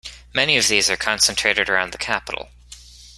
[0.33, 2.49] Many of these are concentrated around the capital.